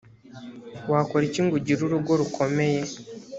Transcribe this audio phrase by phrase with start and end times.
[0.91, 2.81] wakora iki ngo ugire urugo rukomeye?